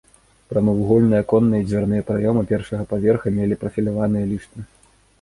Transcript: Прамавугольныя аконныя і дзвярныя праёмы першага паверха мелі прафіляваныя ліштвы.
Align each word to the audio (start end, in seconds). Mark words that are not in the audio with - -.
Прамавугольныя 0.53 1.21
аконныя 1.25 1.61
і 1.65 1.69
дзвярныя 1.69 2.07
праёмы 2.09 2.41
першага 2.55 2.91
паверха 2.95 3.37
мелі 3.39 3.55
прафіляваныя 3.65 4.25
ліштвы. 4.35 4.71